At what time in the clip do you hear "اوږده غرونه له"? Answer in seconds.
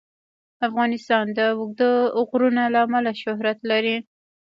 1.57-2.79